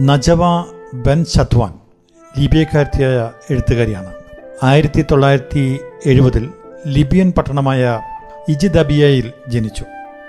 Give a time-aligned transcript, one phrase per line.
[0.00, 0.62] നജവ
[0.94, 1.74] Ben ഷത്വാൻ
[2.38, 4.14] ലിബിയക്കാരത്തിയായ എഴുത്തുകാരിയാണ്.
[4.62, 6.50] ആയിരത്തി തൊള്ളായിരത്തി എഴുപതിൽ
[6.86, 8.00] ലിബിയൻ പട്ടണമായ
[8.48, 9.84] ഇജിദബിയയിൽ ജനിച്ചു.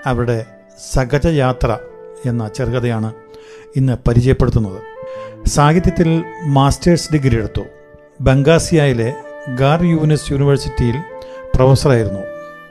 [0.06, 0.44] അവരുടെ
[0.92, 1.78] സഹജയാത്ര
[2.26, 3.14] എന്ന ചെറുകഥയാണ്
[3.76, 4.82] ഇന്ന് പരിചയപ്പെടുത്തുന്നത്.
[5.48, 7.60] സാഹിത്യത്തിൽ മാസ്റ്റേഴ്സ് ഡിഗ്രി എടുത്തു.
[8.20, 9.14] ബംഗാസിയയിലെ
[9.54, 10.96] ഗാർ യൂനിസ് യൂണിവേഴ്സിറ്റിയിൽ
[11.54, 12.20] പ്രൊഫസറായിരുന്നു.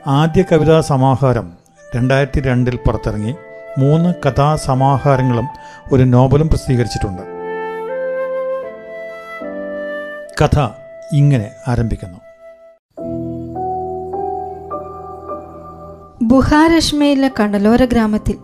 [0.07, 1.53] ആദ്യ കവിതാ സമാഹാരം
[1.95, 3.35] രണ്ടായിരത്തി രണ്ടിൽ പുറത്തിറങ്ങി.
[3.77, 5.47] മൂന്ന് കഥാസമാഹാരങ്ങളും
[5.91, 7.21] ഒരു നോവലും പ്രസിദ്ധീകരിച്ചിട്ടുണ്ട്.
[10.43, 10.69] കഥ
[11.13, 12.17] ഇങ്ങനെ ആരംഭിക്കുന്നു.
[16.21, 18.37] ബുഹാരശ്മയിലെ കടലോര ഗ്രാമത്തിൽ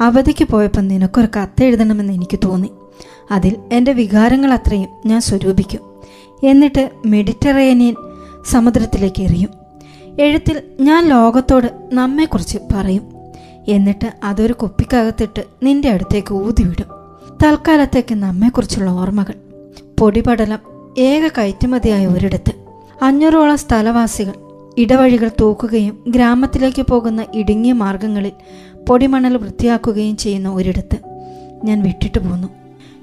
[0.00, 2.72] അവധിക്ക് പോയപ്പോൾ നിനക്കൊരു കത്ത് എഴുതണമെന്ന് എനിക്ക് തോന്നി.
[3.30, 6.02] അതിൽ എന്റെ വികാരങ്ങൾ അത്രയും ഞാൻ സ്വരൂപിക്കും.
[6.44, 7.94] എന്നിട്ട് മെഡിറ്ററേനിയൻ
[8.50, 9.50] സമുദ്രത്തിലേക്ക് എറിയും.
[10.20, 13.13] എഴുത്തിൽ ഞാൻ ലോകത്തോട് നമ്മെക്കുറിച്ച് പറയും.
[13.68, 16.86] എന്നിട്ട് അതൊരു കുപ്പിക്കകത്തിട്ട് നിന്റെ അടുത്തേക്ക് ഊതിവിടും.
[17.42, 19.34] തൽക്കാലത്തേക്ക് നമ്മെക്കുറിച്ചുള്ള ഓർമ്മകൾ.
[20.00, 20.58] പൊടിപടലം
[20.98, 22.52] ഏക കയറ്റുമതിയായ ഒരിടത്ത്.
[23.02, 24.32] അഞ്ഞൂറോളം സ്ഥലവാസികൾ
[24.78, 28.32] ഇടവഴികൾ തൂക്കുകയും ഗ്രാമത്തിലേക്ക് പോകുന്ന ഇടുങ്ങിയ മാർഗങ്ങളിൽ
[28.88, 30.98] പൊടിമണൽ വൃത്തിയാക്കുകയും ചെയ്യുന്ന ഒരിടത്ത്
[31.64, 32.48] ഞാൻ വിട്ടിട്ട് പോന്നു.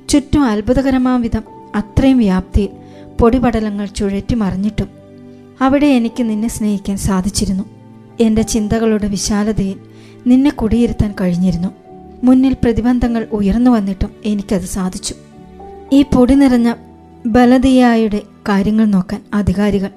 [0.10, 1.44] ചുറ്റും അത്ഭുതകരമാം വിധം
[1.76, 2.70] അത്രയും വ്യാപ്തിയിൽ
[3.22, 4.90] പൊടിപടലങ്ങൾ ചുഴറ്റി മറിഞ്ഞിട്ടും
[5.62, 7.64] അവിടെ എനിക്ക് നിന്നെ സ്നേഹിക്കാൻ സാധിച്ചിരുന്നു.
[8.20, 9.91] എന്റെ ചിന്തകളുടെ വിശാലതയിൽ
[10.28, 11.68] നിന്നെ കുടിയിരുത്താൻ കഴിഞ്ഞിരുന്നു.
[12.24, 15.16] മുന്നിൽ പ്രതിബന്ധങ്ങൾ ഉയർന്നു വന്നിട്ടും എനിക്കത് സാധിച്ചു.
[15.94, 16.74] ഈ പൊടി നിറഞ്ഞ
[17.26, 19.90] ബലദിയായുടെ കാര്യങ്ങൾ നോക്കാൻ അധികാരികൾ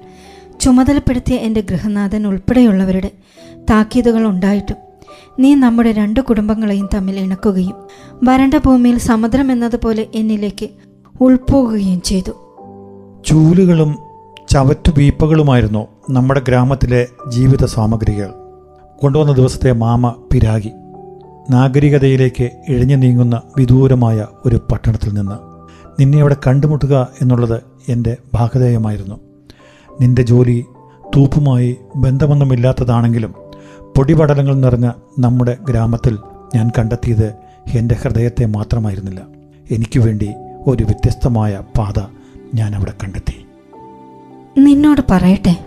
[0.61, 3.11] ചുമതലപ്പെടുത്തിയ എന്റെ ഗൃഹനാഥൻ ഉൾപ്പെടെയുള്ളവരുടെ
[3.69, 4.75] താക്കീതുകൾ ഉണ്ടായിട്ടും
[5.39, 7.75] നീ നമ്മുടെ രണ്ട് കുടുംബങ്ങളെയും തമ്മിൽ ഇണക്കുകയും
[8.23, 10.69] വരണ്ട ഭൂമിയിൽ സമുദ്രം എന്നതുപോലെ എന്നിലേക്ക്
[11.21, 12.31] ഉൾപ്പോകുകയും ചെയ്തു.
[13.25, 13.95] ചൂലുകളും
[14.49, 18.44] ചവറ്റുവീപ്പകളുമായിരുന്നു നമ്മുടെ ഗ്രാമത്തിലെ ജീവിത സാമഗ്രികൾ.
[19.01, 20.71] കൊണ്ടുവന്ന ദിവസത്തെ മാമ പിരാഗി
[21.51, 25.35] നാഗരികതയിലേക്ക് ഇഴഞ്ഞു നീങ്ങുന്ന വിദൂരമായ ഒരു പട്ടണത്തിൽ നിന്ന്
[26.01, 29.19] നിന്നെ അവിടെ കണ്ടുമുട്ടുക എന്നുള്ളത് എന്റെ ഭാഗധേയമായിരുന്നു.
[30.01, 30.65] നിന്റെ ജോലി
[31.15, 33.33] തൂപ്പുമായി ബന്ധമൊന്നുമില്ലാത്തതാണെങ്കിലും
[33.97, 36.17] പൊടിപടലങ്ങൾ നിറഞ്ഞ നമ്മുടെ ഗ്രാമത്തിൽ
[36.55, 37.33] ഞാൻ കണ്ടെത്തിയത്
[37.73, 39.21] എന്റെ ഹൃദയത്തെ മാത്രമായിരുന്നില്ല.
[39.71, 40.29] എനിക്ക് വേണ്ടി
[40.67, 42.07] ഒരു വ്യത്യസ്തമായ പാത
[42.53, 43.45] ഞാൻ അവിടെ കണ്ടെത്തി.
[44.57, 45.65] നിന്നോട് പറയട്ടെ.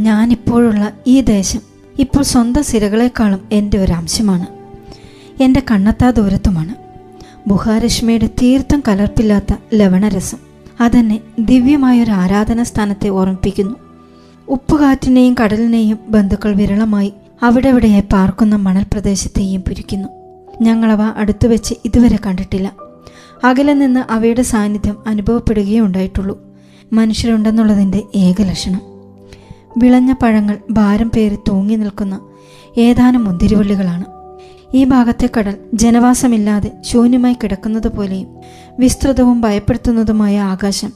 [0.00, 1.69] ഞാനിപ്പോഴുള്ള ഈ ദേശം
[2.00, 4.46] ഇപ്പോൾ സ്വന്തം സിരകളെക്കാളും എന്റെ ഒരു അംശമാണ്
[5.42, 6.74] എന്റെ കണ്ണത്താ ദൂരത്തുമാണ്.
[7.48, 10.38] ബുഹാരശ്മിയുടെ തീർത്ഥം കലർപ്പില്ലാത്ത ലവണരസം
[10.80, 13.76] അതെന്നെ ദിവ്യമായൊരു ആരാധന സ്ഥാനത്തെ ഓർമ്മിപ്പിക്കുന്നു.
[14.48, 17.12] ഉപ്പുകാറ്റിനെയും കടലിനെയും ബന്ധുക്കൾ വിരളമായി
[17.42, 20.08] അവിടെവിടെയായി പാർക്കുന്ന മണൽ പ്രദേശത്തെയും പിരിക്കുന്നു.
[20.62, 22.72] ഞങ്ങളവ അടുത്തു വെച്ച് ഇതുവരെ കണ്ടിട്ടില്ല.
[23.44, 26.40] അകലെ നിന്ന് അവയുടെ സാന്നിധ്യം അനുഭവപ്പെടുകയേ ഉണ്ടായിട്ടുള്ളൂ.
[26.92, 28.89] മനുഷ്യരുണ്ടെന്നുള്ളതിന്റെ ഏക ലക്ഷണം.
[29.78, 32.20] വിളഞ്ഞ പഴങ്ങൾ ഭാരം പേറി തൂങ്ങി നിൽക്കുന്ന
[32.78, 34.04] ഏതാനും മുന്തിരിവള്ളികളാണ്.
[34.74, 38.36] ഈ ഭാഗത്തെ കടൽ ജനവാസമില്ലാതെ ശൂന്യമായി കിടക്കുന്നത് പോലെയും
[38.78, 40.92] വിസ്തൃതവും ഭയപ്പെടുത്തുന്നതുമായ ആകാശം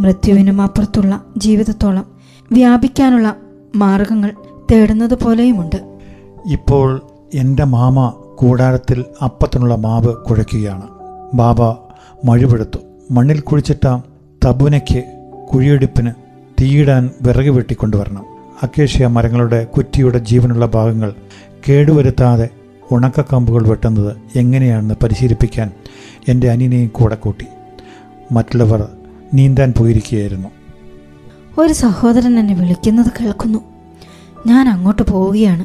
[0.00, 2.06] മൃത്യുവിനും അപ്പുറത്തുള്ള ജീവിതത്തോളം
[2.52, 3.36] വ്യാപിക്കാനുള്ള
[3.76, 4.32] മാർഗങ്ങൾ
[4.72, 5.98] തേടുന്നത് പോലെയുമുണ്ട്.
[6.46, 7.00] ഇപ്പോൾ
[7.34, 10.88] എന്റെ മാമ കൂടാരത്തിൽ അപ്പത്തിനുള്ള മാവ് കുഴയ്ക്കുകയാണ്.
[11.34, 11.62] ബാബ
[12.24, 12.78] മഴുവെടുത്തു.
[13.10, 13.98] മണ്ണിൽ കുഴിച്ചിട്ട
[14.44, 15.02] തബുനയ്ക്ക്
[15.54, 16.29] കുഴിയെടുപ്പിന്
[16.60, 18.24] തീയിടാൻ വിറക് വെട്ടിക്കൊണ്ടുവരണം.
[18.62, 21.14] അക്കേഷ്യ മരങ്ങളുടെ കുറ്റിയുടെ ജീവനുള്ള ഭാഗങ്ങൾ
[21.68, 22.48] കേടുവരുത്താതെ
[22.90, 25.70] ഉണക്കക്കമ്പുകൾ വെട്ടുന്നത് എങ്ങനെയാണെന്ന് പരിശീലിപ്പിക്കാൻ
[26.28, 27.46] എന്റെ അനിയനെയും കൂടെ കൂട്ടി.
[28.32, 28.88] മറ്റുള്ളവർ
[29.34, 30.48] നീന്താൻ പോയിരിക്കുകയായിരുന്നു.
[31.58, 33.58] ഒരു സഹോദരൻ എന്നെ വിളിക്കുന്നത് കേൾക്കുന്നു.
[34.46, 35.64] ഞാൻ അങ്ങോട്ട് പോവുകയാണ്.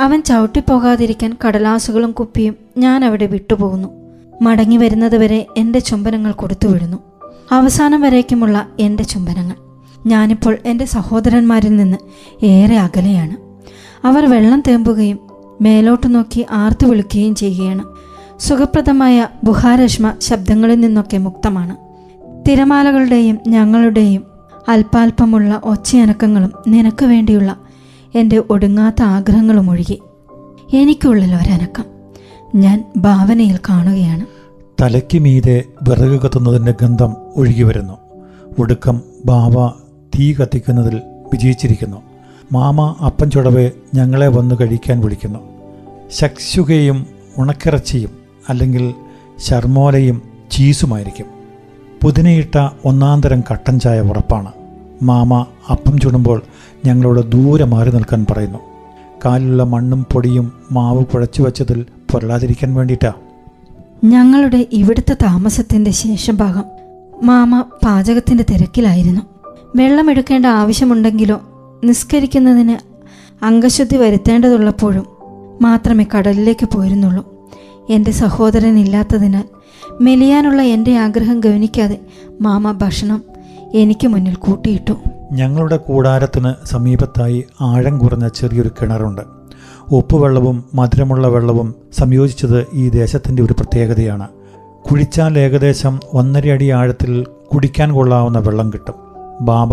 [0.00, 3.88] അവൻ ചവിട്ടിപ്പോകാതിരിക്കാൻ കടലാസുകളും കുപ്പിയും ഞാൻ അവിടെ വിട്ടുപോകുന്നു.
[4.42, 6.98] മടങ്ങി വരുന്നതുവരെ എന്റെ ചുംബനങ്ങൾ കൊടുത്തു വിടുന്നു
[7.52, 9.69] അവസാനം വരേക്കുമുള്ള എന്റെ ചുംബനങ്ങൾ.
[10.06, 11.96] ഞാനിപ്പോൾ എന്റെ സഹോദരന്മാരിൽ നിന്ന്
[12.44, 13.36] ഏറെ അകലെയാണ്.
[14.06, 15.18] അവർ വെള്ളം തേമ്പുകയും
[15.60, 17.84] മേലോട്ട് നോക്കി ആർത്തു വിളിക്കുകയും ചെയ്യുകയാണ്.
[18.40, 21.76] സുഖപ്രദമായ ബുഹാരശ്മ ശബ്ദങ്ങളിൽ നിന്നൊക്കെ മുക്തമാണ്.
[22.48, 24.24] തിരമാലകളുടെയും ഞങ്ങളുടെയും
[24.68, 27.56] അല്പാൽപമുള്ള ഒച്ചയനക്കങ്ങളും നിനക്ക് വേണ്ടിയുള്ള
[28.14, 30.02] എന്റെ ഒടുങ്ങാത്ത ആഗ്രഹങ്ങളും ഒഴുകി
[30.74, 31.84] എനിക്കുള്ളിൽ ഒരനക്കം.
[32.54, 34.26] ഞാൻ ഭാവനയിൽ കാണുകയാണ്.
[34.82, 37.94] തലയ്ക്ക് മീതെ വിറക് കത്തുന്നതിന്റെ ഗന്ധം ഒഴുകി വരുന്നു.
[38.58, 39.70] ഒടുക്കം ബാവ
[40.18, 40.96] തീ കത്തിക്കുന്നതിൽ
[41.32, 42.02] വിജയിച്ചിരിക്കുന്നു.
[42.52, 45.38] മാമ അപ്പൻ ചുടവെ ഞങ്ങളെ വന്ന് കഴിക്കാൻ വിളിക്കുന്നു.
[46.10, 47.06] ശക്സുകയും
[47.38, 48.10] ഉണക്കിറച്ചിയും
[48.48, 48.94] അല്ലെങ്കിൽ
[49.38, 51.26] ശർമോലയും ചീസുമായിരിക്കും.
[52.02, 54.52] പുതിനയിട്ട ഒന്നാന്തരം കട്ടൻ ചായ ഉറപ്പാണ്.
[55.02, 56.42] മാമ അപ്പം ചുടുമ്പോൾ
[56.84, 58.58] ഞങ്ങളോട് ദൂരെ മാറി നിൽക്കാൻ പറയുന്നു.
[59.24, 63.12] കാലിലുള്ള മണ്ണും പൊടിയും മാവ് കുഴച്ചു വച്ചതിൽ പൊരളാതിരിക്കാൻ വേണ്ടിയിട്ടാ.
[64.04, 66.64] ഞങ്ങളുടെ ഇവിടുത്തെ താമസത്തിന്റെ ശേഷം ഭാഗം
[67.22, 69.20] മാമ പാചകത്തിന്റെ തിരക്കിലായിരുന്നു.
[69.76, 71.40] വെള്ളമെടുക്കേണ്ട ആവശ്യമുണ്ടെങ്കിലോ
[71.84, 72.76] നിസ്കരിക്കുന്നതിന്
[73.44, 75.06] അംഗശുദ്ധി വരുത്തേണ്ടതുള്ളപ്പോഴും
[75.62, 77.48] മാത്രമേ കടലിലേക്ക് പോയിരുന്നുള്ളൂ.
[77.90, 79.44] എന്റെ സഹോദരൻ ഇല്ലാത്തതിനാൽ
[80.00, 82.00] മെലിയാനുള്ള എന്റെ ആഗ്രഹം ഗവനിക്കാതെ
[82.40, 83.24] മാമ ഭക്ഷണം
[83.74, 84.92] എനിക്ക് മുന്നിൽ കൂട്ടിയിട്ടു.
[85.32, 89.22] ഞങ്ങളുടെ കൂടാരത്തിന് സമീപത്തായി ആഴം കുറഞ്ഞ ചെറിയൊരു കിണറുണ്ട്.
[89.92, 94.28] ഉപ്പുവെള്ളവും മധുരമുള്ള വെള്ളവും സംയോജിച്ചത് ഈ ദേശത്തിന്റെ ഒരു പ്രത്യേകതയാണ്.
[94.90, 99.09] കുഴിച്ചാൽ ഏകദേശം ഒന്നര അടി ആഴത്തിൽ കുടിക്കാൻ കൊള്ളാവുന്ന വെള്ളം കിട്ടും.
[99.40, 99.68] ബാബ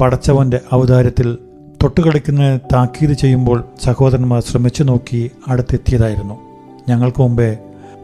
[0.00, 1.38] പടച്ചവന്റെ അവതാരത്തിൽ
[1.82, 6.34] തൊട്ടുകളിക്കുന്നതിന് താക്കീത് ചെയ്യുമ്പോൾ സഹോദരന്മാർ ശ്രമിച്ചു നോക്കി അടുത്തെത്തിയതായിരുന്നു.
[6.88, 7.58] ഞങ്ങൾക്ക് മുമ്പേ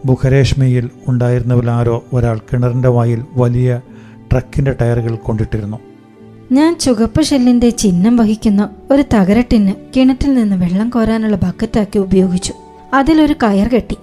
[0.05, 3.81] ബുഖരേഷ്മയിൽ ഉണ്ടായിരുന്നവരാരോ ഒരാൾ കിണറിന്റെ വായിൽ വലിയ
[4.33, 5.77] ട്രക്കിന്റെ ടയറുകൾ കൊണ്ടിട്ടിരുന്നു.
[6.53, 12.55] ഞാൻ ചുവപ്പ് ഷെല്ലിന്റെ ചിഹ്നം വഹിക്കുന്ന ഒരു തകരട്ടിന് കിണറ്റിൽ നിന്ന് വെള്ളം കോരാനുള്ള ബക്കറ്റാക്കി ഉപയോഗിച്ചു.
[12.95, 13.97] അതിലൊരു കയർ കെട്ടി.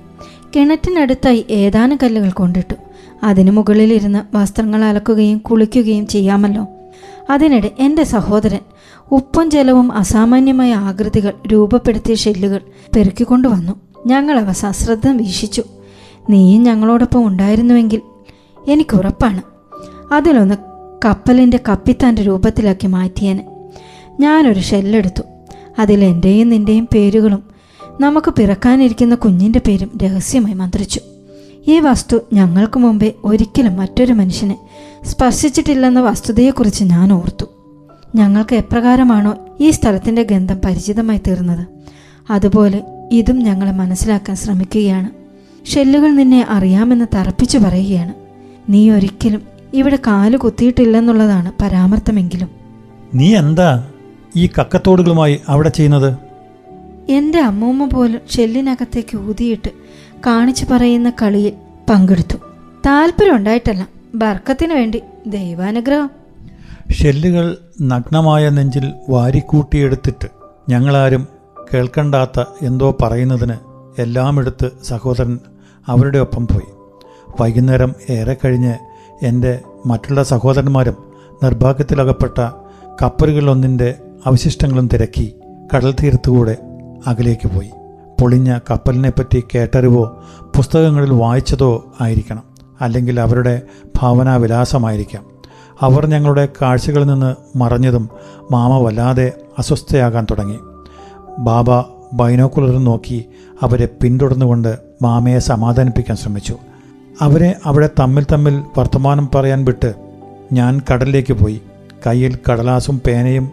[0.56, 2.74] കിണറ്റിനടുത്തായി ഏതാനും കല്ലുകൾ കൊണ്ടിട്ടു.
[3.24, 6.68] അതിനു മുകളിലിരുന്ന് വസ്ത്രങ്ങൾ അലക്കുകയും കുളിക്കുകയും ചെയ്യാമല്ലോ.
[7.30, 8.60] അതിനിടെ എന്റെ സഹോദരൻ
[9.12, 12.62] ഉപ്പും ജലവും അസാമാന്യമായ ആകൃതികൾ രൂപപ്പെടുത്തിയ ഷെല്ലുകൾ
[12.96, 13.74] പെറുക്കിക്കൊണ്ടുവന്നു.
[14.06, 15.64] ഞങ്ങൾ അവ സശ്രദ്ധം വീക്ഷിച്ചു.
[16.30, 18.02] നീയും ഞങ്ങളോടൊപ്പം ഉണ്ടായിരുന്നുവെങ്കിൽ
[18.68, 19.42] എനിക്കുറപ്പാണ്
[20.14, 20.56] അതിലൊന്ന്
[21.06, 23.46] കപ്പലിന്റെ കപ്പിത്താന്റെ രൂപത്തിലാക്കി മാറ്റിയേനെ.
[24.20, 25.22] ഞാനൊരു ഷെല്ലെടുത്തു.
[25.80, 27.44] അതിൽ എന്റെയും നിന്റെയും പേരുകളും
[28.02, 31.02] നമുക്ക് പിറക്കാനിരിക്കുന്ന കുഞ്ഞിന്റെ പേരും രഹസ്യമായി മന്ത്രിച്ചു.
[31.68, 34.58] ഈ വസ്തു ഞങ്ങൾക്ക് മുമ്പേ ഒരിക്കലും മറ്റൊരു മനുഷ്യനെ
[35.04, 37.46] സ്പർശിച്ചിട്ടില്ലെന്ന വസ്തുതയെക്കുറിച്ച് ഞാൻ ഓർത്തു.
[38.16, 41.68] ഞങ്ങൾക്ക് എപ്രകാരമാണോ ഈ സ്ഥലത്തിന്റെ ഗന്ധം പരിചിതമായി തീർന്നത്?
[42.30, 45.10] അതുപോലെ ഇതും ഞങ്ങളെ മനസ്സിലാക്കാൻ ശ്രമിക്കുകയാണ്.
[45.66, 48.14] ഷെല്ലുകൾ നിന്നെ അറിയാമെന്ന് തറപ്പിച്ചു പറയുകയാണ്.
[48.70, 49.42] നീ ഒരിക്കലും
[49.74, 52.50] ഇവിടെ കാൽ കുത്തിയിട്ടില്ലെന്നുള്ളതാണ് പരാമർത്ഥമെങ്കിലും
[53.14, 53.92] നീ എന്താ
[54.36, 56.18] ഈ കക്കത്തോടുകളുമായി അവിടെ ചെയ്യുന്നത്?
[57.10, 59.70] എന്റെ അമ്മൂമ്മ പോലും ഷെല്ലിനകത്തേക്ക് ഊതിയിട്ട്
[60.28, 61.54] കാണിച്ചു പറയുന്ന കളിയിൽ
[61.90, 62.38] പങ്കെടുത്തു.
[62.86, 63.88] താല്പര്യം ഉണ്ടായിട്ടല്ല.
[64.18, 66.10] ബർക്കത്തിന് വേണ്ടി ദൈവാനുഗ്രഹം.
[66.92, 70.28] ഷെല്ലുകൾ നഗ്നമായ നെഞ്ചിൽ വാരിക്കൂട്ടിയെടുത്തിട്ട്
[70.70, 71.28] ഞങ്ങളാരും
[71.74, 73.54] കേൾക്കണ്ടാത്ത എന്തോ പറയുന്നതിന്
[74.00, 75.40] എല്ലാം എടുത്ത് സഹോദരൻ
[75.88, 76.74] അവരുടെ ഒപ്പം പോയി.
[77.42, 78.76] വൈകുന്നേരം ഏറെ കഴിഞ്ഞ്
[79.26, 80.98] എന്റെ മറ്റുള്ള സഹോദരന്മാരും
[81.44, 82.50] നിർഭാഗ്യത്തിലകപ്പെട്ട
[83.02, 85.36] കപ്പലുകളിലൊന്നിന്റെ അവശിഷ്ടങ്ങളും തിരക്കി
[85.76, 86.58] കടൽ തീരത്തുകൂടെ
[87.08, 87.72] അകലേക്ക് പോയി.
[88.22, 90.24] പൊളിഞ്ഞ കപ്പലിനെപ്പറ്റി കേട്ടറിവോ
[90.56, 92.57] പുസ്തകങ്ങളിൽ വായിച്ചതോ ആയിരിക്കണം.
[92.82, 93.62] അല്ലെങ്കിൽ അവരുടെ
[94.00, 95.26] ഭാവനാവിലാസമായിരിക്കാം.
[95.82, 98.10] അവർ ഞങ്ങളുടെ കാഴ്ചകളിൽ നിന്ന് മറഞ്ഞതും
[98.52, 100.60] മാമ വല്ലാതെ അസ്വസ്ഥയാകാൻ തുടങ്ങി.
[101.40, 101.84] ബാബ
[102.14, 103.26] ബൈനോക്കുലർ നോക്കി
[103.62, 106.58] അവരെ പിന്തുടർന്നുകൊണ്ട് മാമയെ സമാധാനിപ്പിക്കാൻ ശ്രമിച്ചു.
[107.22, 109.94] അവരെ അവിടെ തമ്മിൽ തമ്മിൽ വർത്തമാനം പറയാൻ വിട്ട്
[110.54, 111.62] ഞാൻ കടലിലേക്ക് പോയി.
[112.08, 113.52] കയ്യിൽ കടലാസും പേനയും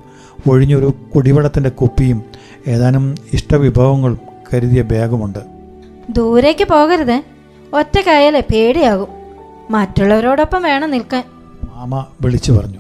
[0.51, 2.23] ഒഴിഞ്ഞൊരു കുടിവെള്ളത്തിന്റെ കുപ്പിയും
[2.67, 4.19] ഏതാനും ഇഷ്ടവിഭവങ്ങളും
[4.55, 5.39] കരുതിയ ബാഗുമുണ്ട്.
[6.11, 7.23] ദൂരേക്ക് പോകരുത്.
[7.75, 9.14] ഒറ്റ കായലെ പേടിയാകും.
[9.71, 11.25] മറ്റുള്ളവരോടൊപ്പം വേണം നിൽക്കാൻ.
[11.75, 12.79] മാമ വിളിച്ചു പറഞ്ഞു.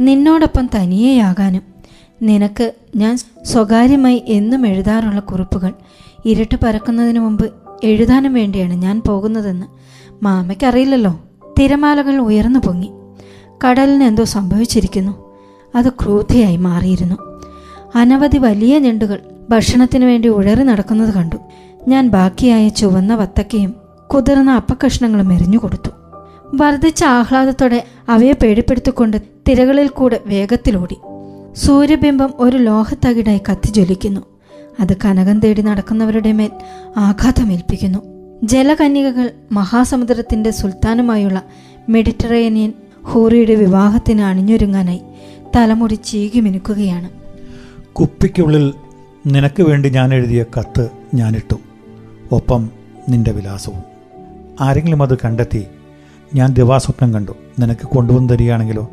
[0.00, 1.62] നിന്നോടൊപ്പം തനിയെയാകാനും
[2.22, 5.72] നിനക്ക് ഞാൻ സ്വകാര്യമായി എന്നും എഴുതാറുള്ള കുറിപ്പുകൾ
[6.24, 7.52] ഇരട്ട് പരക്കുന്നതിന് മുമ്പ്
[7.84, 9.66] എഴുതാനും വേണ്ടിയാണ് ഞാൻ പോകുന്നതെന്ന്
[10.24, 11.20] മാമയ്ക്കറിയില്ലല്ലോ.
[11.60, 12.90] തിരമാലകൾ ഉയർന്നു പൊങ്ങി.
[13.66, 15.36] കടലിന് എന്തോ സംഭവിച്ചിരിക്കുന്നു.
[15.74, 17.40] അത് ക്രൂദ്ധയായി മാറിയിരുന്നു.
[17.94, 21.36] അനവധി വലിയ ഞണ്ടുകൾ ഭക്ഷണത്തിനു വേണ്ടി ഉഴറി നടക്കുന്നത് കണ്ടു.
[21.88, 23.74] ഞാൻ ബാക്കിയായ ചുവന്ന വത്തക്കയും
[24.14, 25.90] കുതിർന്ന അപ്പക്കഷ്ണങ്ങളും എറിഞ്ഞു കൊടുത്തു.
[26.54, 29.16] വർദ്ധിച്ച ആഹ്ലാദത്തോടെ അവയെ പേടിപ്പെടുത്തിക്കൊണ്ട്
[29.48, 30.96] തിരകളിൽ കൂടെ വേഗത്തിലോടി.
[31.56, 34.20] സൂര്യബിംബം ഒരു ലോഹത്തകിടായി കത്തിജ്വലിക്കുന്നു.
[34.80, 36.50] അത് കനകം തേടി നടക്കുന്നവരുടെ മേൽ
[36.96, 37.98] ആഘാതമേൽപ്പിക്കുന്നു.
[38.42, 41.42] ജലകന്യകകൾ മഹാസമുദ്രത്തിന്റെ സുൽത്താനുമായുള്ള
[41.88, 45.00] മെഡിറ്ററേനിയൻ ഹൂറിയുടെ വിവാഹത്തിന് അണിഞ്ഞൊരുങ്ങാനായി
[45.56, 47.10] തലമുടി ചീകി മിനുക്കുകയാണ്.
[47.92, 48.74] കുപ്പിക്കുള്ളിൽ
[49.26, 51.56] നിനക്ക് വേണ്ടി ഞാൻ എഴുതിയ കത്ത് ഞാനിട്ടു.
[52.32, 52.70] ഒപ്പം
[53.08, 53.82] നിന്റെ വിലാസവും.
[54.60, 55.66] ആരെങ്കിലും അത് കണ്ടെത്തി
[56.34, 57.32] ഞാൻ ദിവാസ്വപ്നം കണ്ടു.
[57.58, 58.88] നിനക്ക് കൊണ്ടുവന്ന് തരികയാണെങ്കിലോ?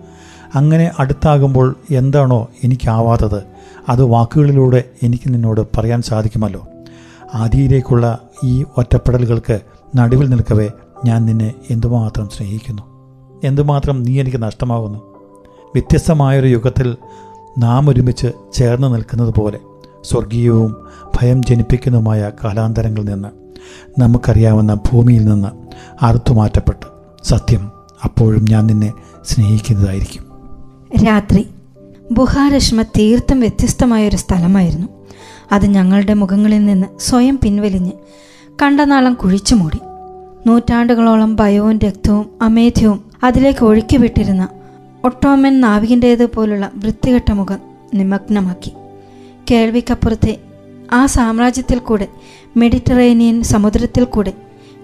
[0.55, 3.43] അങ്ങനെ അടുത്താകുമ്പോൾ എന്താണോ എനിക്കാവാത്തത്
[3.89, 6.67] അത് വാക്കുകളിലൂടെ എനിക്ക് നിന്നോട് പറയാൻ സാധിക്കുമല്ലോ.
[7.33, 9.59] ആദിയിലേക്കുള്ള ഈ ഒറ്റപ്പെടലുകൾക്ക്
[9.95, 10.69] നടുവിൽ നിൽക്കവേ
[11.05, 12.83] ഞാൻ നിന്നെ എന്തുമാത്രം സ്നേഹിക്കുന്നു?
[13.43, 14.99] എന്തുമാത്രം നീ എനിക്ക് നഷ്ടമാകുന്നു?
[15.73, 16.97] വ്യത്യസ്തമായൊരു യുഗത്തിൽ
[17.57, 19.59] നാം ഒരുമിച്ച് ചേർന്ന് നിൽക്കുന്നത് പോലെ
[20.03, 20.75] സ്വർഗീയവും
[21.21, 23.27] ഭയം ജനിപ്പിക്കുന്നതുമായ കാലാന്തരങ്ങളിൽ നിന്ന്
[24.01, 25.47] നമുക്കറിയാവുന്ന ഭൂമിയിൽ നിന്ന്
[26.05, 26.94] അറുത്തുമാറ്റപ്പെട്ട്
[27.25, 27.72] സത്യം
[28.03, 28.94] അപ്പോഴും ഞാൻ നിന്നെ
[29.25, 30.25] സ്നേഹിക്കുന്നതായിരിക്കും.
[31.08, 31.48] രാത്രി
[32.12, 34.88] ബുഹാരശ്മ തീർത്തും വ്യത്യസ്തമായൊരു സ്ഥലമായിരുന്നു.
[35.51, 37.91] അത് ഞങ്ങളുടെ മുഖങ്ങളിൽ നിന്ന് സ്വയം പിൻവലിഞ്ഞ്
[38.62, 39.79] കണ്ടനാളം കുഴിച്ചു മൂടി
[40.48, 44.48] നൂറ്റാണ്ടുകളോളം ഭയവും രക്തവും അമേധ്യവും അതിലേക്ക് ഒഴുക്കി വിട്ടിരുന്ന
[45.03, 47.60] ഒട്ടോമൻ നാവികന്റേതുപോലുള്ള വൃത്തികെട്ട മുഖം
[47.94, 48.74] നിമഗ്നമാക്കി.
[49.51, 50.38] കേൾവിക്കപ്പുറത്തെ
[50.91, 52.08] ആ സാമ്രാജ്യത്തിൽ കൂടെ
[52.58, 54.34] മെഡിറ്ററേനിയൻ സമുദ്രത്തിൽ കൂടെ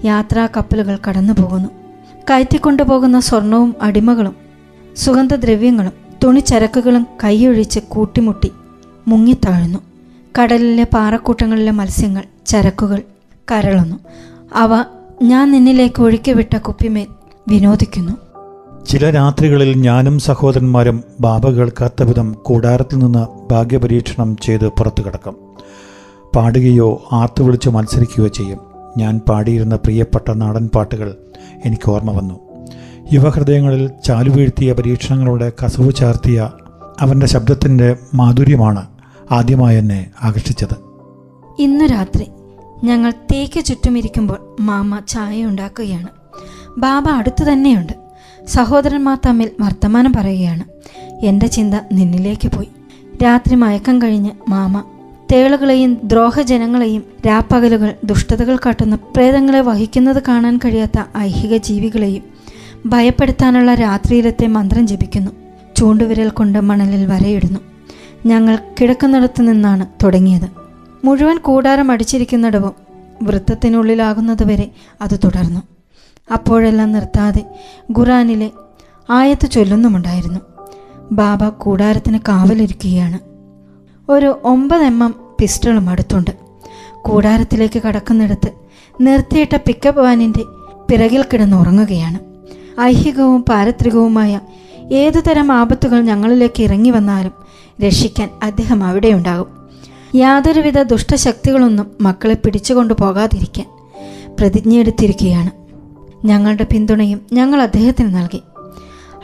[0.06, 1.81] യാത്രാ കപ്പലുകൾ കടന്നു പോകുന്നു
[2.30, 4.36] കയറ്റിക്കൊണ്ടുപോകുന്ന സ്വർണവും അടിമകളും
[4.96, 5.92] സുഗന്ധദ്രവ്യങ്ങളും
[6.24, 8.52] തുണിച്ചരക്കുകളും കൈയൊഴിച്ച് കൂട്ടിമുട്ടി
[9.08, 9.80] മുങ്ങിത്താഴുന്നു
[10.40, 13.02] കടലിലെ പാറക്കൂട്ടങ്ങളിലെ മത്സ്യങ്ങൾ ചരക്കുകൾ
[13.52, 13.96] കരളുന്നു.
[14.54, 14.86] അവ
[15.22, 17.08] ഞാൻ നിന്നിലേക്ക് ഒഴുക്കിവിട്ട കുപ്പിമേൽ
[17.48, 18.14] വിനോദിക്കുന്നു.
[18.86, 25.36] ചില രാത്രികളിൽ ഞാനും സഹോദരന്മാരും ബാബ കേൾക്കാത്ത വിധം കൂടാരത്തിൽ നിന്ന് ഭാഗ്യപരീക്ഷണം ചെയ്ത് പുറത്തു കിടക്കും.
[26.36, 28.60] പാടുകയോ ആർത്തു വിളിച്ച് മത്സരിക്കുകയോ ചെയ്യും.
[28.98, 31.16] ഞാൻ പാടിയിരുന്ന പ്രിയപ്പെട്ട നാടൻ പാട്ടുകൾ
[31.66, 32.40] എനിക്ക് ഓർമ്മ വന്നു.
[33.14, 36.52] യുവഹൃദയങ്ങളിൽ ചാലുവീഴ്ത്തിയ പരീക്ഷണങ്ങളുടെ കസവ് ചാർത്തിയ
[37.00, 38.88] അവന്റെ ശബ്ദത്തിന്റെ മാധുര്യമാണ്
[39.32, 40.76] ആദ്യമായി എന്നെ ആകർഷിച്ചത്.
[41.60, 42.28] ഇന്നു രാത്രി
[42.84, 46.08] ഞങ്ങൾ തേക്ക് ചുറ്റുമിരിക്കുമ്പോൾ മാമ ചായ ഉണ്ടാക്കുകയാണ്.
[46.78, 47.94] ബാബ അടുത്തു തന്നെയുണ്ട്.
[48.48, 50.64] സഹോദരന്മാർ തമ്മിൽ വർത്തമാനം പറയുകയാണ്.
[51.26, 52.70] എന്റെ ചിന്ത നിന്നിലേക്ക് പോയി.
[53.24, 54.84] രാത്രി മയക്കം കഴിഞ്ഞ് മാമ
[55.32, 62.24] തേളുകളെയും ദ്രോഹജനങ്ങളെയും രാപ്പകലുകൾ ദുഷ്ടതകൾ കാട്ടുന്ന പ്രേതങ്ങളെ വഹിക്കുന്നത് കാണാൻ കഴിയാത്ത ഐഹിക ജീവികളെയും
[62.86, 65.32] ഭയപ്പെടുത്താനുള്ള രാത്രിയിലത്തെ മന്ത്രം ജപിക്കുന്നു.
[65.78, 67.60] ചൂണ്ടുവിരൽ കൊണ്ട് മണലിൽ വരയിടുന്നു.
[68.26, 70.50] ഞങ്ങൾ കിടക്കുന്നിടത്തു നിന്നാണ് തുടങ്ങിയത്.
[71.06, 72.74] മുഴുവൻ കൂടാരം അടിച്ചിരിക്കുന്നിടവും
[73.24, 74.72] വൃത്തത്തിനുള്ളിലാകുന്നതുവരെ
[75.02, 75.60] അത് തുടർന്നു.
[76.34, 77.46] അപ്പോഴെല്ലാം നിർത്താതെ
[77.98, 78.52] ഖുറാനിലെ
[79.10, 80.40] ആയത്ത് ചൊല്ലുന്നുമുണ്ടായിരുന്നു.
[81.12, 83.20] ബാബ കൂടാരത്തിന് കാവലിരിക്കുകയാണ്.
[84.12, 86.32] ഒരു ഒമ്പത് എം എം പിസ്റ്റളും അടുത്തുണ്ട്.
[87.02, 88.52] കൂടാരത്തിലേക്ക് കടക്കുന്നിടത്ത്
[89.02, 90.44] നിർത്തിയിട്ട പിക്കപ്പ് വാനിന്റെ
[90.90, 92.20] പിറകിൽ കിടന്നുറങ്ങുകയാണ്
[92.82, 94.40] ഐഹികവും പാരത്രികവുമായ
[94.92, 97.32] ഏതുതരം ആപത്തുകൾ ഞങ്ങളിലേക്ക് ഇറങ്ങി വന്നാലും
[97.86, 99.48] രക്ഷിക്കാൻ അദ്ദേഹം അവിടെയുണ്ടാകും.
[100.16, 103.66] യാതൊരുവിധ ദുഷ്ടശക്തികളൊന്നും മക്കളെ പിടിച്ചുകൊണ്ടു പോകാതിരിക്കാൻ
[104.40, 105.52] പ്രതിജ്ഞയെടുത്തിരിക്കുകയാണ്
[106.28, 108.42] ഞങ്ങളുടെ പിന്തുണയും ഞങ്ങൾ അദ്ദേഹത്തിന് നൽകി.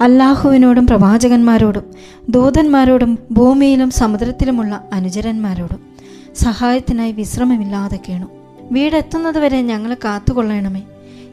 [0.02, 1.84] അല്ലാഹുവിനോടും പ്രവാചകന്മാരോടും
[2.30, 5.97] ദൂതന്മാരോടും ഭൂമിയിലും സമുദ്രത്തിലുമുള്ള അനുചരന്മാരോടും
[6.38, 8.25] സഹായത്തിനായി വിശ്രമമില്ലാതെ കേണു.
[8.72, 10.84] വീടെത്തുന്നതുവരെ ഞങ്ങൾ കാത്തുകൊള്ളണമേ.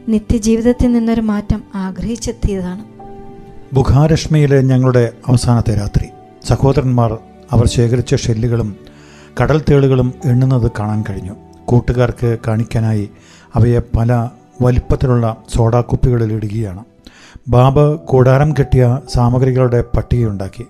[0.07, 2.85] നിത്യജീവിതത്തിൽ നിന്നൊരു മാറ്റം ആഗ്രഹിച്ചെത്തിയതാണ്.
[3.75, 6.07] ബുഖാരശ്മിയിലെ ഞങ്ങളുടെ അവസാനത്തെ രാത്രി.
[6.47, 7.17] സഹോദരന്മാർ
[7.51, 8.75] അവർ ശേഖരിച്ച ഷെല്ലുകളും
[9.41, 11.35] കടൽ തേളുകളും എണ്ണുന്നത് കാണാൻ കഴിഞ്ഞു.
[11.65, 13.09] കൂട്ടുകാർക്ക് കാണിക്കാനായി
[13.55, 14.29] അവയെ പല
[14.61, 16.83] വലിപ്പത്തിലുള്ള സോഡാ കുപ്പികളിൽ ഇടുകയാണ്.
[17.47, 20.65] ബാബ് കൂടാരം കെട്ടിയ സാമഗ്രികളുടെ പട്ടികയുണ്ടാക്കി.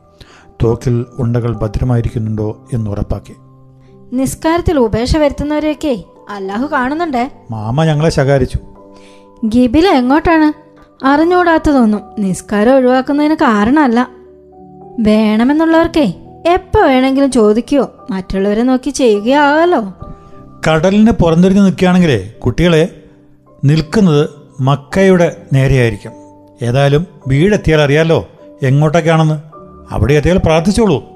[0.63, 3.34] തോക്കിൽ ഉണ്ടകൾ ഭദ്രമായിരിക്കുന്നുണ്ടോ എന്ന് ഉറപ്പാക്കി.
[4.14, 7.30] നിസ്കാരത്തിൽ ഉപേക്ഷ വരുത്തുന്നവരെയൊക്കെ അല്ലാഹു കാണുന്നുണ്ടേ.
[7.52, 8.60] മാമ ഞങ്ങളെ ശകാരിച്ചു.
[9.46, 10.66] ഗിബില എങ്ങോട്ടാണ്?
[11.06, 14.10] അറിഞ്ഞുകൂടാത്തതൊന്നും നിസ്കാരം ഒഴിവാക്കുന്നതിന് കാരണമല്ല.
[15.00, 16.14] വേണമെന്നുള്ളവർക്കേ
[16.48, 19.94] എപ്പോ വേണമെങ്കിലും ചോദിക്കുകയോ മറ്റുള്ളവരെ നോക്കി ചെയ്യുകയാവല്ലോ.
[20.68, 23.04] കടലിന് പുറന്തിരിഞ്ഞ് നിൽക്കുകയാണെങ്കിലേ കുട്ടികളെ
[23.66, 26.12] നിൽക്കുന്നത് മക്കയുടെ നേരെയായിരിക്കും.
[26.62, 28.28] ഏതായാലും വീടെത്തിയാൽ അറിയാലോ
[28.64, 29.40] എങ്ങോട്ടൊക്കെയാണെന്ന്.
[29.92, 31.15] അവിടെ എത്തിയാൽ പ്രാർത്ഥിച്ചോളൂ.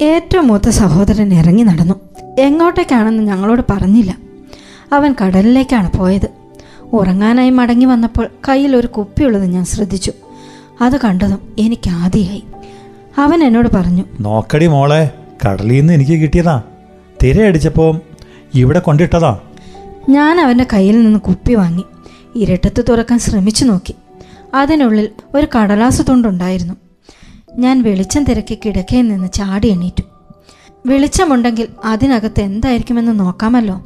[0.00, 1.94] ഏറ്റവും മൂത്ത സഹോദരൻ ഇറങ്ങി നടന്നു.
[2.38, 4.16] എങ്ങോട്ടേക്കാണെന്ന് ഞങ്ങളോട് പറഞ്ഞില്ല.
[4.92, 6.28] അവൻ കടലിലേക്കാണ് പോയത്.
[6.92, 10.12] ഉറങ്ങാനായി മടങ്ങി വന്നപ്പോൾ കയ്യിൽ ഒരു കുപ്പിയുള്ളത് ഞാൻ ശ്രദ്ധിച്ചു.
[10.80, 12.44] അത് കണ്ടതും എനിക്ക് ആദ്യമായി
[13.18, 15.10] അവൻ എന്നോട് പറഞ്ഞു നോക്കടി മോളെ
[15.46, 16.62] കടലിൽ നിന്ന് എനിക്ക് കിട്ടിയതാ.
[17.22, 18.00] തിരയടിച്ചപ്പോൾ
[18.54, 19.38] ഇവിടെ കൊണ്ടിട്ടതാ.
[20.08, 21.84] ഞാൻ അവന്റെ കയ്യിൽ നിന്ന് കുപ്പി വാങ്ങി
[22.36, 23.94] ഇരട്ടത്ത് തുറക്കാൻ ശ്രമിച്ചു നോക്കി.
[24.54, 26.74] അതിനുള്ളിൽ ഒരു കടലാസ് തുണ്ടുണ്ടായിരുന്നു.
[27.58, 30.02] ഞാൻ വെളിച്ചം തിരക്കി കിടക്കയിൽ നിന്ന് ചാടി എണീറ്റു.
[30.86, 33.82] വെളിച്ചമുണ്ടെങ്കിൽ അതിനകത്ത് എന്തായിരിക്കുമെന്ന് നോക്കാമല്ലോ.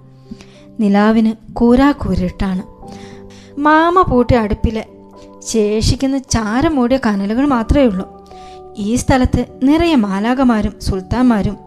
[0.81, 2.63] നിലാവിന് കൂരാക്കൂരിട്ടാണ്.
[3.61, 4.87] മാമ പൂട്ടിയ അടുപ്പിലെ
[5.39, 8.27] ശേഷിക്കുന്ന ചാരം മൂടിയ കനലുകൾ മാത്രമേ ഉള്ളൂ.
[8.77, 11.59] ഈ സ്ഥലത്ത് നിറയെ മാലാകമാരും സുൽത്താന്മാരും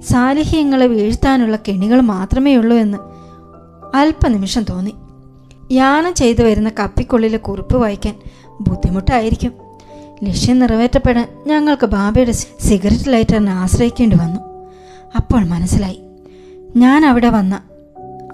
[0.00, 2.98] സാലിഹ്യങ്ങളെ വീഴ്ത്താനുള്ള കെണികൾ മാത്രമേ ഉള്ളൂ എന്ന്
[3.96, 4.94] അല്പനിമിഷം തോന്നി.
[5.72, 8.14] യാനം ചെയ്തു വരുന്ന കപ്പിക്കുള്ളിലെ കുറിപ്പ് വായിക്കാൻ
[8.60, 9.63] ബുദ്ധിമുട്ടായിരിക്കും.
[10.24, 14.70] ലക്ഷ്യം നിറവേറ്റപ്പെടാൻ ഞങ്ങൾക്ക് ബാബയുടെ സിഗരറ്റ് ലൈറ്ററിനെ ആശ്രയിക്കേണ്ടി വന്നു.
[15.16, 16.00] അപ്പോൾ മനസ്സിലായി.
[16.76, 17.62] ഞാൻ അവിടെ വന്ന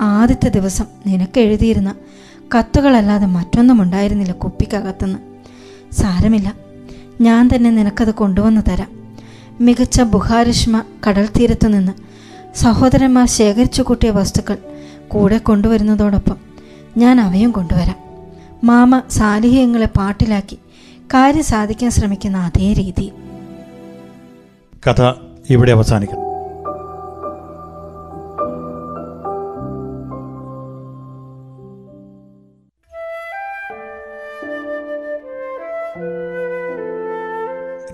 [0.01, 1.95] ആദ്യത്തെ ദിവസം നിനക്ക് എഴുതിയിരുന്ന
[2.59, 5.19] കത്തുകളല്ലാതെ മറ്റൊന്നും ഉണ്ടായിരുന്നില്ല കുപ്പിക്കകത്തുനിന്ന്.
[5.95, 6.55] സാരമില്ല.
[7.21, 9.17] ഞാൻ തന്നെ നിനക്കത് കൊണ്ടുവന്ന് തരാം.
[9.61, 11.93] മികച്ച ബുഹാരിഷ്മ കടൽ തീരത്തു നിന്ന്
[12.59, 14.57] സഹോദരന്മാർ ശേഖരിച്ചു കൂട്ടിയ വസ്തുക്കൾ
[15.09, 16.37] കൂടെ കൊണ്ടുവരുന്നതോടൊപ്പം
[16.97, 17.97] ഞാൻ അവയും കൊണ്ടുവരാം.
[18.65, 20.59] മാമ സാലിഹ്യങ്ങളെ പാട്ടിലാക്കി
[21.15, 23.13] കാര്യം സാധിക്കാൻ ശ്രമിക്കുന്ന അതേ രീതി.
[24.87, 25.13] കഥ
[25.51, 26.31] ഇവിടെ അവസാനിക്കുന്നു.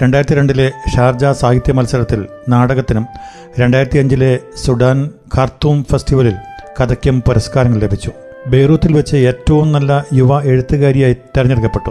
[0.03, 3.07] രണ്ടായിരത്തി രണ്ടിലെ ഷാർജ സാഹിത്യ മത്സരത്തിൽ നാടകത്തിനും
[3.59, 6.35] രണ്ടായിരത്തി അഞ്ചിലെ സുഡാൻ ഖാർത്തൂം ഫെസ്റ്റിവലിൽ
[6.81, 8.13] കഥയ്ക്കും പുരസ്കാരങ്ങൾ ലഭിച്ചു.
[8.47, 11.91] ബെയ്റൂത്തിൽ വെച്ച് ഏറ്റവും നല്ല യുവ എഴുത്തുകാരിയായി തെരഞ്ഞെടുക്കപ്പെട്ടു.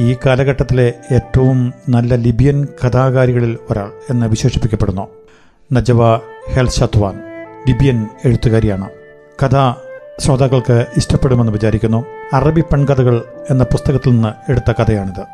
[0.00, 5.08] ഈ കാലഘട്ടത്തിലെ ഏറ്റവും നല്ല ലിബിയൻ കഥാകാരികളിൽ ഒരാൾ എന്ന് വിശേഷിപ്പിക്കപ്പെടുന്നു.
[5.72, 6.16] നജവ
[6.50, 7.22] ഹെൽഷത്വാൻ
[7.68, 8.90] ലിബിയൻ എഴുത്തുകാരിയാണ്.
[9.42, 9.74] കഥ
[10.20, 12.04] ശ്രോതാക്കൾക്ക് ഇഷ്ടപ്പെടുമെന്ന് വിചാരിക്കുന്നു.
[12.32, 15.24] അറബി പെൺകഥകൾ എന്ന പുസ്തകത്തിൽ നിന്ന് എടുത്ത കഥയാണിത്.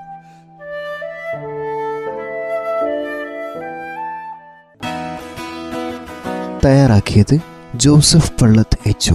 [6.66, 7.38] തയ്യാറാക്കിയത്
[7.74, 9.14] ജോസഫ് പള്ളത്ത് എച്ച്